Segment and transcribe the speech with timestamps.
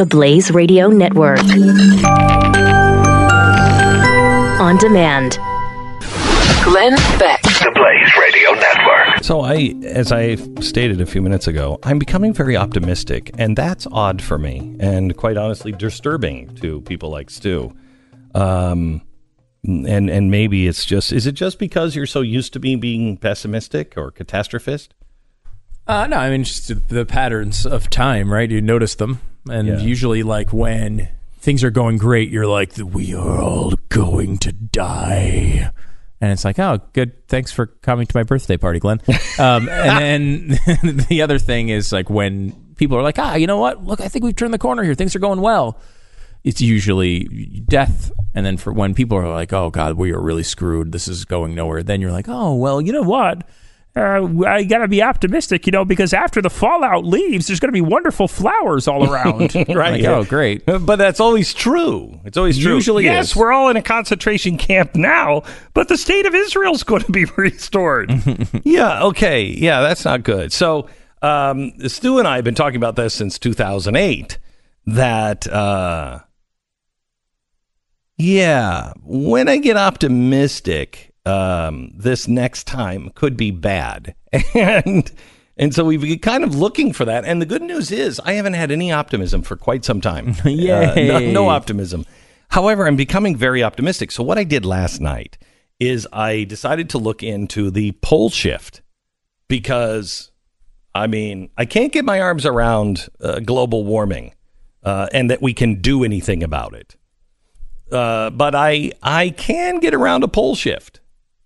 [0.00, 1.40] the Blaze Radio Network.
[4.58, 5.32] On demand.
[6.64, 7.42] Glenn Beck.
[7.42, 9.22] The Blaze Radio Network.
[9.22, 13.86] So I, as I stated a few minutes ago, I'm becoming very optimistic, and that's
[13.92, 17.76] odd for me, and quite honestly, disturbing to people like Stu.
[18.34, 19.02] Um,
[19.62, 23.18] and and maybe it's just is it just because you're so used to me being
[23.18, 24.88] pessimistic or catastrophist?
[25.86, 28.50] Uh, no, I mean just the patterns of time, right?
[28.50, 29.20] You notice them,
[29.50, 29.78] and Yeah.
[29.78, 31.08] usually, like when
[31.40, 35.70] things are going great, you're like, "We are all going to die,"
[36.20, 37.26] and it's like, "Oh, good.
[37.28, 39.00] Thanks for coming to my birthday party, Glenn."
[39.38, 43.58] um, and then the other thing is like when people are like, "Ah, you know
[43.58, 43.84] what?
[43.84, 44.94] Look, I think we've turned the corner here.
[44.94, 45.78] Things are going well."
[46.42, 50.42] It's usually death, and then for when people are like, "Oh God, we are really
[50.42, 50.90] screwed.
[50.92, 53.46] This is going nowhere," then you're like, "Oh well, you know what?"
[53.96, 57.70] Uh, I got to be optimistic, you know, because after the fallout leaves, there's going
[57.70, 59.54] to be wonderful flowers all around.
[59.70, 60.00] Right.
[60.00, 60.66] Like, oh, great.
[60.66, 62.20] But that's always true.
[62.24, 62.74] It's always true.
[62.74, 63.36] Usually yes, is.
[63.36, 65.42] we're all in a concentration camp now,
[65.74, 68.12] but the state of Israel's going to be restored.
[68.64, 69.04] yeah.
[69.04, 69.44] Okay.
[69.44, 70.52] Yeah, that's not good.
[70.52, 70.88] So,
[71.22, 74.38] um, Stu and I have been talking about this since 2008.
[74.86, 76.20] That, uh,
[78.16, 84.14] yeah, when I get optimistic, um, this next time could be bad,
[84.54, 85.10] and
[85.56, 87.24] and so we've been kind of looking for that.
[87.24, 90.34] And the good news is, I haven't had any optimism for quite some time.
[90.44, 92.06] Uh, no, no optimism.
[92.48, 94.10] However, I'm becoming very optimistic.
[94.10, 95.38] So what I did last night
[95.78, 98.82] is I decided to look into the pole shift
[99.48, 100.30] because
[100.94, 104.34] I mean I can't get my arms around uh, global warming
[104.82, 106.96] uh, and that we can do anything about it.
[107.90, 110.99] Uh, but I I can get around a pole shift.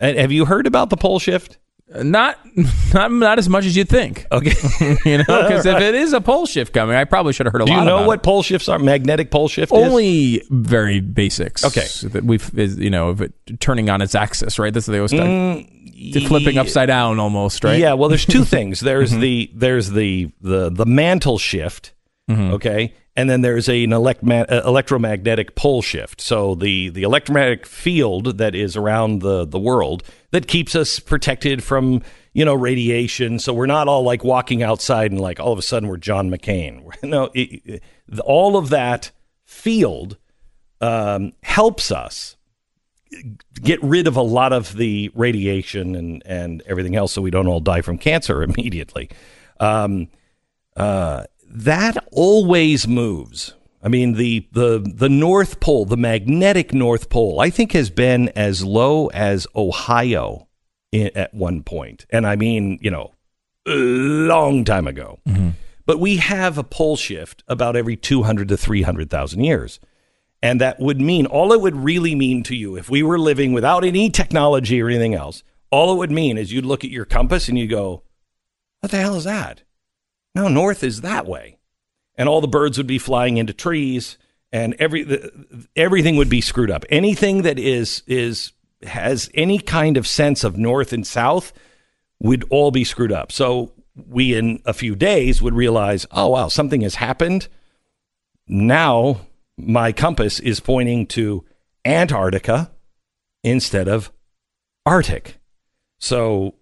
[0.00, 1.58] And have you heard about the pole shift?
[1.92, 2.38] Not,
[2.94, 4.24] not, not as much as you'd think.
[4.30, 4.52] Okay.
[5.04, 7.62] You know, because if it is a pole shift coming, I probably should have heard
[7.62, 8.22] a Do lot Do you know what it.
[8.22, 8.78] pole shifts are?
[8.78, 9.78] Magnetic pole shift is?
[9.78, 11.64] Only very basics.
[11.64, 11.86] Okay.
[12.08, 14.72] that we've is, you know of it turning on its axis, right?
[14.72, 17.78] That's what they always start Mm, flipping upside down, almost, right?
[17.78, 18.80] Yeah, well, there's two things.
[18.80, 21.92] There's the there's the the the mantle shift,
[22.30, 26.20] okay, and then there's a, an elect, ma- uh, electromagnetic pole shift.
[26.20, 31.62] So the the electromagnetic field that is around the the world that keeps us protected
[31.62, 32.02] from
[32.32, 33.38] you know radiation.
[33.38, 36.30] So we're not all like walking outside and like all of a sudden we're John
[36.30, 36.82] McCain.
[37.02, 37.82] no, it, it-
[38.24, 39.10] all of that
[39.44, 40.16] field
[40.80, 42.36] um, helps us
[43.60, 47.46] get rid of a lot of the radiation and, and everything else so we don't
[47.48, 49.10] all die from cancer immediately.
[49.58, 50.08] Um,
[50.76, 53.54] uh, that always moves.
[53.82, 58.28] I mean, the, the, the North Pole, the magnetic North Pole, I think has been
[58.30, 60.48] as low as Ohio
[60.92, 62.06] in, at one point.
[62.10, 63.12] And I mean, you know,
[63.66, 65.18] a long time ago.
[65.26, 65.50] Mm-hmm.
[65.86, 69.80] But we have a pole shift about every 200 to 300,000 years.
[70.42, 73.52] And that would mean, all it would really mean to you, if we were living
[73.52, 77.04] without any technology or anything else, all it would mean is you'd look at your
[77.04, 78.02] compass and you go,
[78.80, 79.62] what the hell is that?
[80.34, 81.58] No, north is that way.
[82.16, 84.18] And all the birds would be flying into trees
[84.52, 86.84] and every, the, everything would be screwed up.
[86.90, 88.52] Anything that is, is,
[88.82, 91.52] has any kind of sense of north and south
[92.20, 93.32] would all be screwed up.
[93.32, 97.48] So we, in a few days, would realize, oh, wow, something has happened.
[98.48, 99.20] Now
[99.56, 101.44] my compass is pointing to
[101.84, 102.70] Antarctica
[103.42, 104.10] instead of
[104.84, 105.38] Arctic.
[105.98, 106.54] So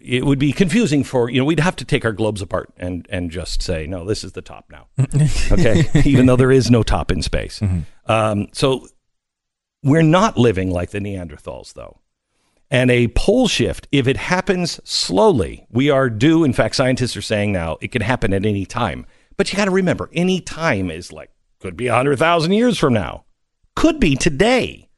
[0.00, 3.06] it would be confusing for, you know, we'd have to take our globes apart and,
[3.10, 4.86] and just say, no, this is the top now.
[5.52, 5.84] Okay.
[6.04, 7.60] Even though there is no top in space.
[8.06, 8.88] Um, so
[9.82, 12.00] we're not living like the Neanderthals, though.
[12.70, 16.44] And a pole shift, if it happens slowly, we are due.
[16.44, 19.06] In fact, scientists are saying now it can happen at any time.
[19.36, 21.30] But you got to remember, any time is like,
[21.60, 23.24] could be 100,000 years from now,
[23.76, 24.88] could be today.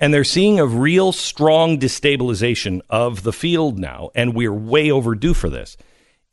[0.00, 4.10] And they're seeing a real strong destabilization of the field now.
[4.14, 5.76] And we're way overdue for this.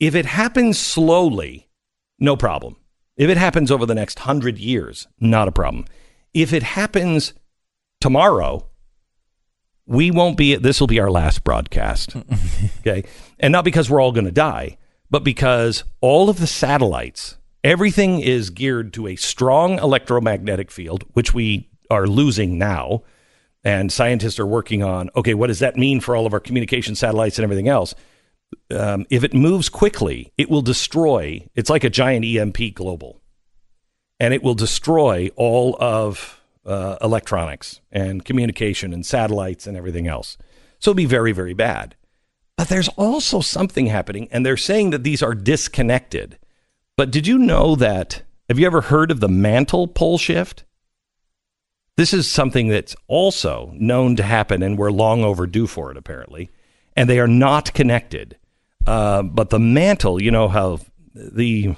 [0.00, 1.68] If it happens slowly,
[2.18, 2.76] no problem.
[3.16, 5.84] If it happens over the next 100 years, not a problem.
[6.32, 7.34] If it happens
[8.00, 8.68] tomorrow,
[9.88, 12.14] we won't be this will be our last broadcast
[12.80, 13.04] okay
[13.40, 14.76] and not because we're all going to die
[15.10, 21.32] but because all of the satellites everything is geared to a strong electromagnetic field which
[21.32, 23.02] we are losing now
[23.68, 26.94] and scientists are working on okay what does that mean for all of our communication
[26.94, 27.94] satellites and everything else
[28.70, 33.20] um, if it moves quickly it will destroy it's like a giant emp global
[34.20, 36.38] and it will destroy all of
[36.68, 40.36] uh, electronics and communication and satellites and everything else.
[40.78, 41.96] So it'll be very, very bad.
[42.56, 46.38] But there's also something happening, and they're saying that these are disconnected.
[46.96, 50.64] But did you know that Have you ever heard of the mantle pole shift?
[51.98, 56.48] This is something that's also known to happen, and we're long overdue for it, apparently.
[56.96, 58.36] And they are not connected.
[58.86, 60.78] Uh, but the mantle, you know how
[61.12, 61.74] the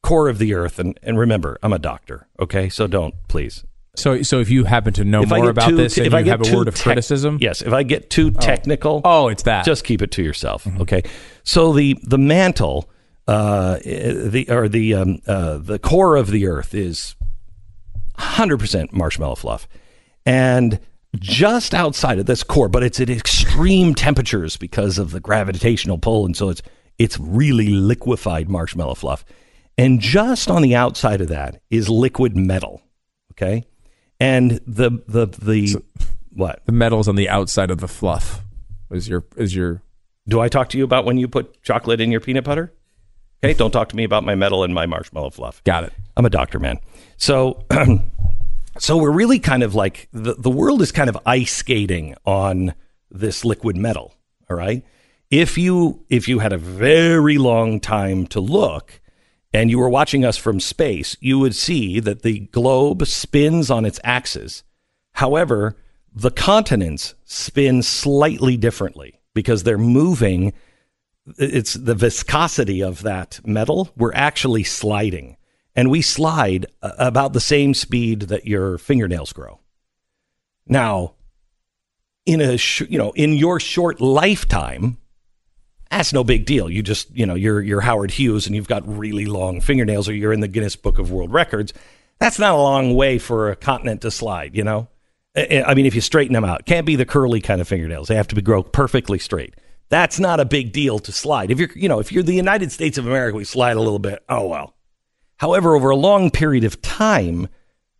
[0.00, 2.68] core of the earth, and, and remember, I'm a doctor, okay?
[2.68, 3.64] So don't, please.
[3.96, 6.20] So, so if you happen to know If more about too- this and if I
[6.20, 9.26] you get have a word of tec- criticism, Yes, if I get too technical, oh,
[9.26, 9.64] it's that.
[9.64, 10.68] just keep it to yourself.
[10.82, 11.02] Okay.
[11.42, 12.88] So the the mantle,
[13.26, 17.16] uh, the or the um, uh, the core of the Earth is
[18.16, 19.68] hundred percent marshmallow fluff,
[20.26, 20.80] and
[21.16, 26.26] just outside of this core, but it's at extreme temperatures because of the gravitational pull,
[26.26, 26.62] and so it's
[26.98, 29.24] it's really liquefied marshmallow fluff,
[29.76, 32.82] and just on the outside of that is liquid metal.
[33.32, 33.64] Okay,
[34.20, 35.82] and the the the
[36.32, 36.64] what?
[36.66, 38.42] the metal's on the outside of the fluff.
[38.90, 39.82] Is your is your
[40.28, 42.72] Do I talk to you about when you put chocolate in your peanut butter?
[43.42, 45.62] Okay, don't talk to me about my metal and my marshmallow fluff.
[45.64, 45.92] got it?
[46.16, 46.78] I'm a doctor, man.
[47.16, 47.64] So,
[48.78, 52.74] so we're really kind of like the the world is kind of ice skating on
[53.10, 54.14] this liquid metal.
[54.50, 54.84] All right.
[55.30, 59.00] If you if you had a very long time to look,
[59.52, 63.84] and you were watching us from space, you would see that the globe spins on
[63.84, 64.64] its axis.
[65.12, 65.76] However,
[66.12, 70.52] the continents spin slightly differently because they're moving
[71.38, 73.90] it's the viscosity of that metal.
[73.96, 75.36] We're actually sliding,
[75.76, 79.60] and we slide uh, about the same speed that your fingernails grow.
[80.66, 81.14] Now,
[82.26, 84.98] in a sh- you know in your short lifetime,
[85.90, 86.70] that's no big deal.
[86.70, 90.14] You just you know you're you're Howard Hughes and you've got really long fingernails, or
[90.14, 91.72] you're in the Guinness Book of World Records.
[92.18, 94.56] That's not a long way for a continent to slide.
[94.56, 94.88] You know,
[95.36, 98.08] I I mean, if you straighten them out, can't be the curly kind of fingernails.
[98.08, 99.54] They have to be grow perfectly straight.
[99.90, 101.50] That's not a big deal to slide.
[101.50, 103.98] If you're, you know, if you're the United States of America, we slide a little
[103.98, 104.24] bit.
[104.28, 104.73] Oh well.
[105.44, 107.48] However, over a long period of time,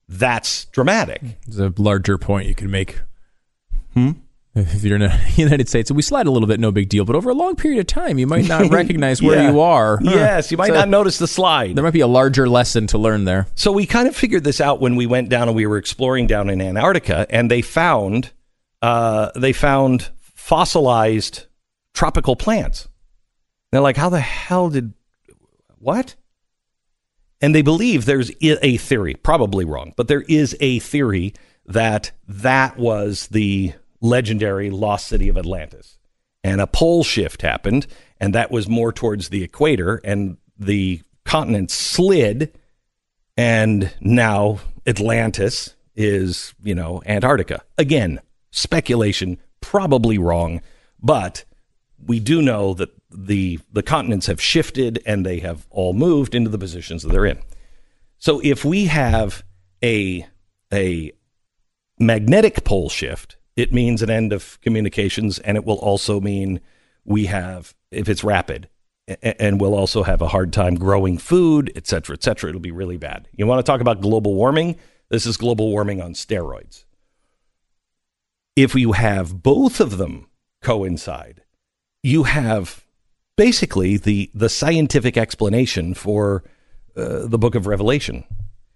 [0.09, 1.21] that's dramatic.
[1.47, 3.03] There's a larger point you can make.
[3.93, 4.13] Hmm.
[4.55, 7.05] If you're in the United States, we slide a little bit, no big deal.
[7.05, 9.51] But over a long period of time, you might not recognize where Yeah.
[9.51, 9.99] you are.
[10.03, 10.11] Huh.
[10.15, 11.77] Yes, you might So not notice the slide.
[11.77, 13.47] There might be a larger lesson to learn there.
[13.57, 16.27] So we kind of figured this out when we went down and we were exploring
[16.27, 18.33] down in Antarctica, and they found
[18.81, 21.45] uh, they found fossilized
[21.93, 22.89] tropical plants.
[23.71, 24.95] They're like, how the hell did
[25.79, 26.15] what?
[27.45, 31.35] And they believe there's a theory, probably wrong, but there is a theory
[31.67, 35.99] that that was the legendary lost city of Atlantis.
[36.43, 37.87] And a pole shift happened,
[38.19, 42.59] and that was more towards the equator, and the continent slid
[43.37, 47.63] and now Atlantis is, you know, Antarctica.
[47.77, 50.63] Again, speculation, probably wrong,
[50.99, 51.45] but
[52.03, 56.51] we do know that the the continents have shifted and they have all moved into
[56.51, 57.39] the positions that they're in.
[58.19, 59.45] So if we have
[59.83, 60.27] a
[60.73, 61.13] a
[61.99, 66.61] magnetic pole shift, it means an end of communications, and it will also mean
[67.05, 68.69] we have, if it's rapid,
[69.23, 72.49] and we'll also have a hard time growing food, et cetera, et cetera.
[72.49, 73.29] It'll be really bad.
[73.33, 74.77] You want to talk about global warming?
[75.11, 76.85] This is global warming on steroids.
[78.57, 80.29] If you have both of them
[80.63, 81.43] coincide,
[82.03, 82.84] you have
[83.37, 86.45] basically the, the scientific explanation for
[86.97, 88.25] uh, the book of Revelation.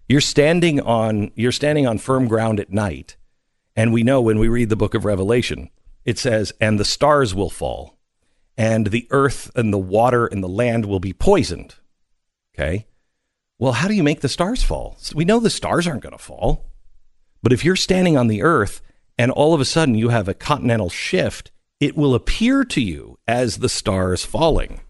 [0.07, 3.15] You're standing on you're standing on firm ground at night,
[3.75, 5.69] and we know when we read the book of Revelation,
[6.03, 7.99] it says, "And the stars will fall,
[8.57, 11.75] and the earth and the water and the land will be poisoned."
[12.55, 12.87] Okay.
[13.59, 14.97] Well, how do you make the stars fall?
[15.13, 16.65] We know the stars aren't going to fall.
[17.43, 18.81] But if you're standing on the earth
[19.17, 23.17] and all of a sudden you have a continental shift, it will appear to you
[23.27, 24.81] as the stars falling.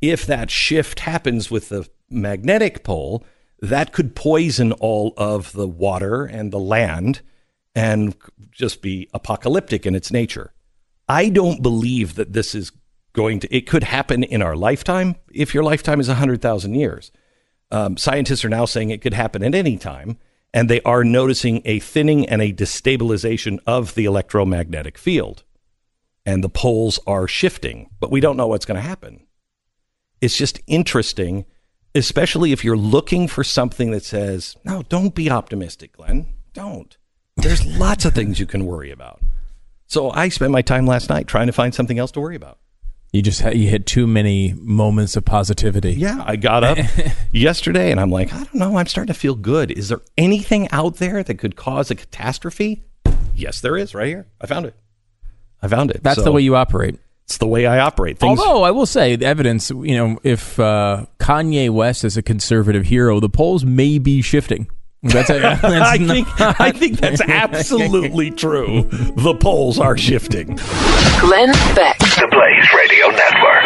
[0.00, 3.24] If that shift happens with the magnetic pole,
[3.60, 7.22] that could poison all of the water and the land
[7.74, 8.14] and
[8.50, 10.52] just be apocalyptic in its nature.
[11.08, 12.72] I don't believe that this is
[13.12, 17.10] going to, it could happen in our lifetime if your lifetime is 100,000 years.
[17.70, 20.18] Um, scientists are now saying it could happen at any time,
[20.52, 25.44] and they are noticing a thinning and a destabilization of the electromagnetic field.
[26.26, 29.24] And the poles are shifting, but we don't know what's going to happen.
[30.20, 31.46] It's just interesting,
[31.94, 36.26] especially if you're looking for something that says, no, don't be optimistic, Glenn.
[36.52, 36.96] Don't.
[37.36, 39.20] There's lots of things you can worry about.
[39.86, 42.58] So I spent my time last night trying to find something else to worry about.
[43.12, 45.92] You just ha- you hit too many moments of positivity.
[45.92, 46.78] Yeah, I got up
[47.32, 49.70] yesterday and I'm like, I don't know, I'm starting to feel good.
[49.70, 52.82] Is there anything out there that could cause a catastrophe?
[53.34, 54.26] Yes, there is right here.
[54.40, 54.74] I found it.
[55.62, 56.02] I found it.
[56.02, 56.98] That's So the way you operate.
[57.24, 58.18] It's the way I operate.
[58.18, 58.38] Things.
[58.38, 62.84] Although I will say, the evidence, you know, if uh, Kanye West is a conservative
[62.86, 64.68] hero, the polls may be shifting.
[65.02, 66.28] That's, a, that's I not- think
[66.60, 68.82] I think that's absolutely true.
[69.16, 70.46] The polls are shifting.
[71.20, 71.98] Glenn Beck.
[71.98, 73.64] The Blaze Radio Network.